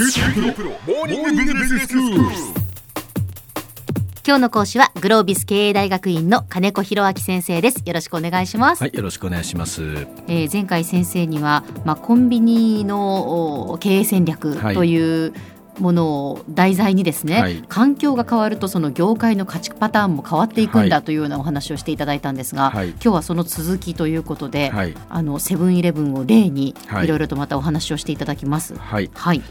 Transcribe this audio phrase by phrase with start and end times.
[0.00, 0.06] 今
[4.36, 7.82] 日の講師はグロービス経営大学院の金子博明先生です。
[7.84, 9.82] よろしくお願いします、はい、よろしくお願いします。
[10.28, 14.74] えー前回先生には、まあ、コンビニのお経営戦略はい。
[14.76, 15.34] という
[15.80, 17.64] ものを題材にですね、はい。
[17.68, 20.90] 環境が変わるとその業界の価値パターンも変わっていくんはい。
[20.90, 22.90] だというようなお話をしていただいたんですが、はい。
[22.90, 27.06] 今日はその続きということで、はい、あのセブンイレブンを例にはい。
[27.06, 28.76] いろいろとまたお話をしていただきます。
[28.76, 29.42] はい、はい、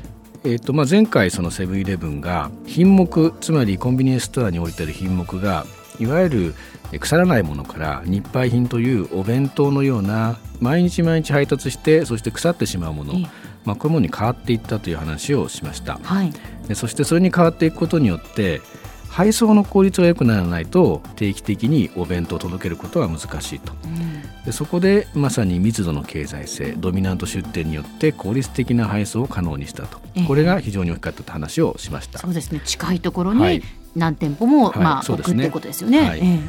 [0.47, 5.65] えっ、とまあ前回そのセブンイレブンが品目つまりコンビニエンスストアに置いてある品目が
[5.99, 6.55] いわゆる
[6.93, 13.27] え腐らないものから日配品というお弁当のような毎日毎日配達してそして腐ってしまうものええ、
[13.65, 15.99] まあこういうものに変わっていったという話をしました。
[16.01, 16.31] はい、
[16.67, 18.61] でそしてそれに変わっていくことによって
[19.09, 23.73] 配送の効率が良くならないと定期的にお弁当を届けることは難しいと。
[23.83, 24.16] うん
[24.47, 29.99] でそこでまさに密度の経済性ドミナント出店によって効率的な配送を可能にしたと。
[30.15, 30.23] ええ。
[30.23, 32.19] これが非常に大きかったと話をしました。
[32.19, 32.61] そうですね。
[32.63, 33.61] 近いところにはい。
[33.93, 34.77] 何店舗も、はい。
[34.77, 35.33] まあ、そうですね。
[35.33, 35.99] 置くっていうことですよね。
[35.99, 36.21] はい。
[36.23, 36.39] え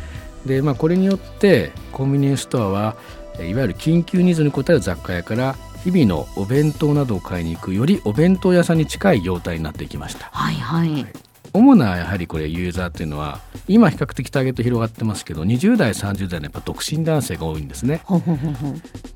[0.47, 2.95] で、まあ、これによってコンビニエンスストアは
[3.41, 10.27] いわゆる緊急ニーズに応える雑貨屋から日々のお弁当などを買いに行くよりお弁当屋さんに近い業態になっていきました。
[10.27, 10.55] えはい。
[10.55, 11.07] はい、
[11.53, 18.03] 主なやはりこれユーザーっていうのは今比較的ターゲット広がってますけど20代30代のやっぱ独身男性が多いんですね。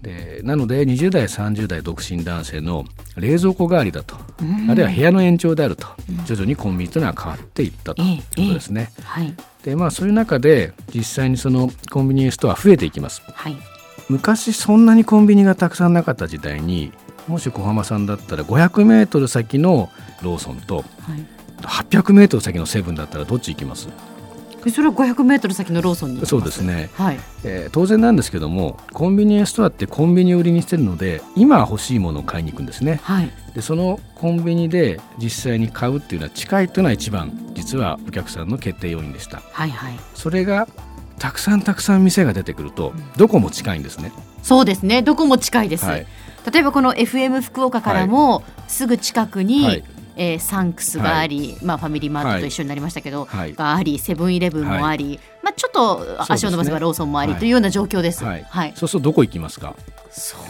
[0.02, 2.84] でなので20代30代独身男性の
[3.16, 4.70] 冷蔵庫代わりだと、うん。
[4.70, 5.86] あるいは部屋の延長であると、
[6.26, 8.90] 徐々にコンビニというのは変わっていったということですね。
[9.02, 9.34] はい。
[9.64, 13.22] でまあそういう中で実際にそのコンビニエンスストア増えていきます。
[13.26, 13.56] はい。
[14.08, 16.92] 昔そんなにコンビニがたくさんなかった時代に
[17.28, 19.88] もし小浜さんだったら500メートル先の
[20.22, 20.84] ローソンとはい。
[21.62, 23.88] 800メートル先のセブンだったらどっち行きます？
[23.88, 23.92] え
[24.70, 27.18] それは500メートル先のローソンにそうですね、はい。
[27.44, 33.00] えー当然なんですけどもコンビニエンスストアってコンビニを売りにしてるので今欲しいものを買いに行くんですね。
[33.02, 33.30] はい。
[33.54, 39.42] でそのコンビニで実際に買うっていうのは近いというのは一番実はお客さんの決定要因でした。
[39.52, 39.94] はいはい。
[40.14, 40.66] それが
[41.18, 44.10] たくさんたくさん店が出てくるとどこも近いんですね、
[44.42, 45.02] そうですね。
[45.02, 46.06] どこも近いです、はい。
[46.50, 49.84] 例えばこの FM 福岡からもすぐ近くに、はい
[50.16, 53.54] えーサンクスがあり、まあ、ファミリーマートと一緒になりましたけど、はい。
[53.54, 58.24] がありセブンイレブンもあり、まあ、ちょっと足を伸ばせばローソンもありはいというような状況です。
[58.24, 58.44] はい。
[58.48, 59.74] はい、そうするとどこ行きますか？
[60.10, 60.40] そう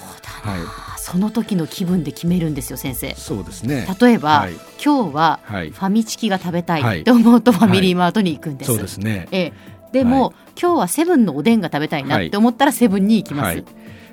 [0.44, 3.14] だな、はその時の気分で決めるんですよ先生。
[3.14, 3.86] そうですね。
[4.00, 4.54] 例えば、はい。
[4.84, 5.70] 今日ははい。
[5.70, 7.02] ファミチキが食べたはい。
[7.02, 8.72] いと思うとファミリーマートに行くんです。
[8.72, 9.28] そうですね。
[9.30, 9.52] ええ。
[9.92, 13.62] でも、は今日はセブンのおでんが食べたいなって思ったらセブンに行きます。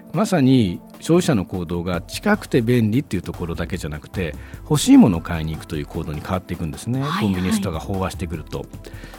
[0.10, 8.66] はいまさに消費者の行動が近くて便利っていうところだけじゃなくて欲しいものを買いに行くという行動に変わっていくんですね、はいはいコンビニスストアが飽和してくると。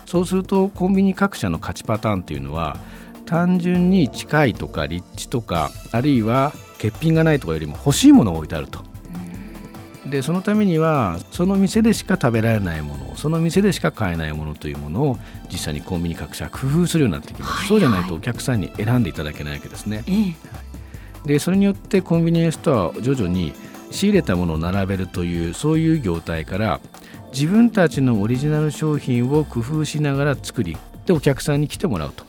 [0.06, 2.78] そうするとコンビニ各社の価値パターンっていうのは
[3.26, 6.52] 単純に近いとか立地とかあるいは
[6.82, 8.82] 欠品がないとかよりも欲しいものが置いてあると。
[10.06, 15.18] でそのためにはその店でしか食べられないものその店でしか買えないものというものを
[15.52, 20.02] 実際にコンビニ各社は工夫するようになってきます、はいはいそうじゃないとお客さんに選んでいただけないわけですね。
[20.08, 20.70] ええ
[21.24, 23.52] でそれによってコンビニエンスストアは徐々に
[23.90, 26.80] 仕入れたものを並べるというそういう業態から
[27.32, 30.76] 自分たちのオリジナル商品を工夫しながら作り
[31.06, 32.24] でお客さんに来てもらうと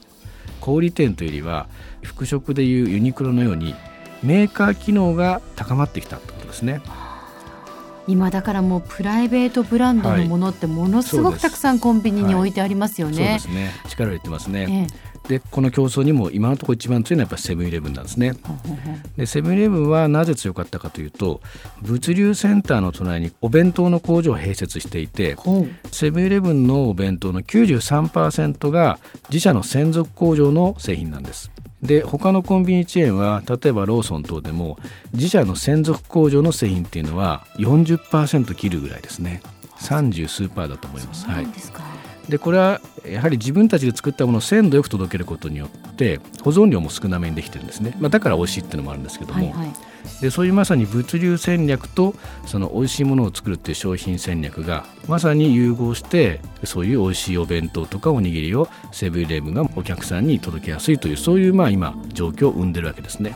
[0.60, 1.68] 小売店というよりは
[2.04, 3.76] 服飾でいうユニクロのように
[4.24, 6.82] メーカー機能が高まってきたってことですね。
[8.08, 13.40] 今だからもうプライベートブランドのものってものすごくたくさんコンビニに置いてありますよそうでね。
[13.40, 14.88] すね力を入れてますね。
[14.92, 18.34] ええでこの競争にも今のところ一番強いのはやっぱりセブンイレブンなんですね。
[19.16, 21.40] でセブンイレブンはなぜ強かったかというと
[21.82, 25.38] 物流センターの隣にお弁当の工場を併設していて
[25.90, 29.00] セブンイレブンのお弁当の93%が
[29.30, 31.50] 自社の専属工場の製品なんです。
[31.82, 34.78] で他のコンビニチェーンは例えばローソン等でも
[35.14, 39.42] 自社の専属工場の製品っていうのは40%切るぐらいですね
[39.78, 41.26] 30数パーだと思います。
[41.26, 41.52] はないん
[42.30, 49.74] でこれはやはり自分たちで作ったものを鮮度よく届けることによって保存量も少なめにできてるんですね、まあ、だから美味しいっていうのもあるんですけども、はいはい。
[50.22, 52.16] でそういうまさに物流戦略と
[52.46, 63.36] その美味しいものを作るっていう商品戦略がまさに融合してそういう美味しいお弁当とかおにぎりをセブンイレブンがお客さんに届けやすいというそういうまあ今状況を生んでるわけですね。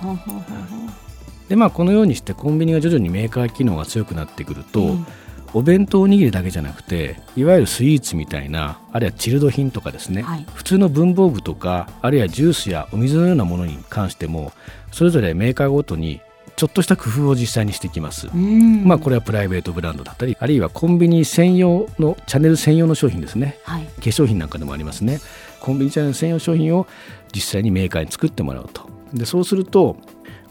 [1.49, 5.07] でまあこのようにしてコンビニが徐々にメーカー機能が強くなってくると、うん
[5.55, 10.45] お弁当おにぎりだけじゃなくていわゆるスイーツみたいなあるいはチルド品とかですね、はい。
[10.53, 14.51] 普通の文房具とかあるいはジュースやお水のようなものに関しても
[14.91, 16.19] それぞれメーカーごとに
[16.57, 18.27] ちょっとした工夫を実際にしてきます。
[18.27, 18.83] うん。
[18.85, 23.57] まあこれはプライベートブランドだったりあるいはコンビニ専用のチャンネル専用の商品ですね。
[23.63, 23.85] はい。
[23.85, 25.21] 化粧品なんかでもありますね。
[25.61, 26.85] コンビニチャンネル専用商品を
[27.33, 28.89] 実際にメーカーに作ってもらうと。
[29.13, 29.95] でそうすると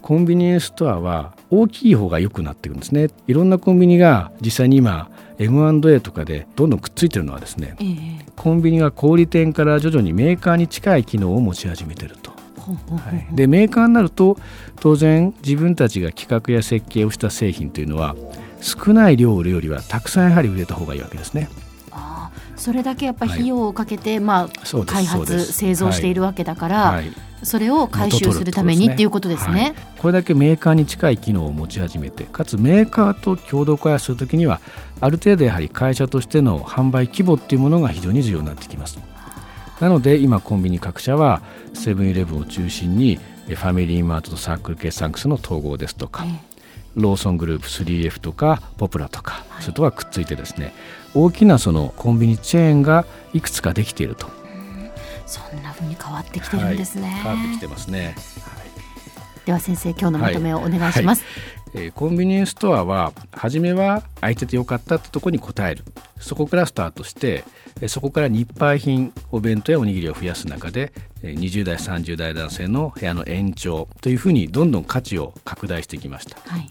[0.05, 3.07] コンビニエンスストアは大きい方が良くなっていくんですね。
[3.25, 5.09] いろんなコンビニが実際に今
[5.39, 7.85] M&A とかでどんどんくっついてるのはですね、え
[8.21, 8.25] え。
[8.35, 12.29] コンビニが小売店から徐々にメーカーに近い機能を持ち始めてると。
[12.59, 12.71] は
[13.31, 14.37] い、でメーカーになると
[14.79, 18.15] 当然自分たちが企画や設計をした製品というのは
[18.61, 21.49] 少ない量を売るよりはたくさんやはり売れた方がいいわけですね。
[21.89, 27.11] ああそれだけやっぱり費用をかけて、まあそうです開発製造しているわけだから、はい、
[27.43, 29.61] それを回収するためにっていうことですね。
[29.61, 29.73] はい。
[29.99, 34.61] これだけメーカーに近い機能を持ち始めてかつメーカーと共同開発するときには
[35.01, 38.99] ある程度やはり会社としての販売規模っていうものが非常に重要になってきます。
[39.79, 41.41] なので今コンビニ各社は
[41.73, 46.55] セブンイレブンを中心にえファミリーマートとサークル決算クスの統合ですとか、え
[46.95, 50.73] ローソングループ 3F とかポプラとか、それとはくっついてですね
[51.13, 54.27] 大きなそのコンビニチェーンがいくつかできていると
[55.25, 57.09] そんな風に変わってきてるんですね。
[57.09, 58.15] はい変わってきてますね、
[59.45, 61.23] では先生今日のまとめをお願いします。
[61.73, 65.83] えーコンビニエンスストアは初めは空いててよかったってところに応える
[66.21, 67.43] そこからスタートして
[67.81, 76.69] えーそこから日配品お弁当やおにぎりを増やす中でえー20代30代男性の部屋の延長というふうにどんどん価値を拡大してきましたはい。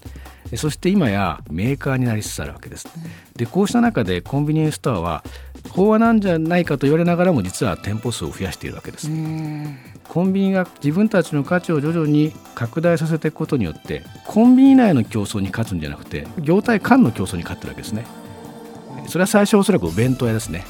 [0.55, 2.87] えそして今やメーカーになりつつあるわけです。
[3.35, 5.25] でこうした中でコンビニエンスストアは
[5.71, 9.11] 飽和なんじゃないかと言われながらも実は店舗数を増やしているわけです。
[9.11, 9.77] うん
[10.09, 18.07] コンビニが自分たちの価値を徐々に拡大させていくことによってコンビニ内の競争に勝つんじゃなくて業態間の競争に勝ってるわけですね。
[19.09, 20.65] それは最初おそらくお弁当屋ですね。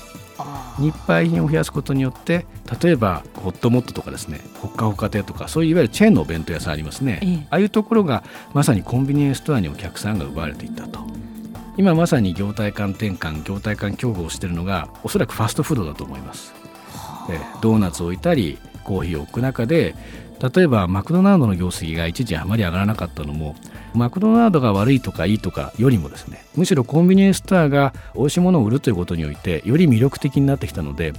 [0.79, 2.47] あ日配品を増やすことによって
[2.83, 7.47] 例えばホットモットとかですねほっかほか亭とかそういういわゆるチェーンのお弁当屋さんありますね、ええ。
[7.51, 11.01] ああいうところがまさにコンビニエンスストアにお客さんが奪われていったと。
[11.77, 16.55] 今まさに業態間転換業態間競合をしているのがおそらくファストフードだと思います、
[17.29, 19.97] ええドーナツを置いたりコーヒーを置く中で
[20.41, 23.57] 例えばマクドナルドの業績が一時あまり上がらなかったのも
[23.95, 31.13] マクドナルドが悪いとかいいとかよりもですねむしろコンビニエンスストアが美味しいものを売るということにおいてより魅力的になってきたので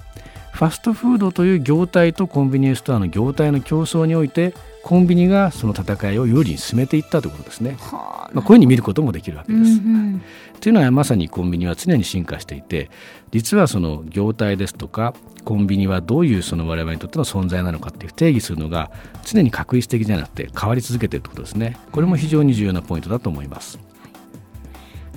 [0.54, 4.54] ファストフードという業態とコンビニエンスストアの業態の競争において
[4.86, 7.76] コンビニがその戦いを有利に進めていったということですね。
[7.92, 9.80] まあ、こういうふうに見ることもできるわけうんうです。
[9.80, 10.22] ん
[10.62, 12.92] というのはまさにコンビニは常に進化していて
[13.32, 18.92] 実はその業態ですとかコンビニはどういうその我々にとっての存在なのかっていう定義するのが
[19.26, 23.80] 常に確一的じゃなくて変わり続けているということですねこれも非常に重要なポイントだと思います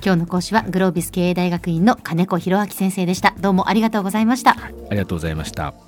[0.03, 3.35] 今日の講師はグロービス経営大学院の金子博明先生でした。
[3.41, 4.53] どうもありがとうございました。
[4.53, 5.88] ありがとうございました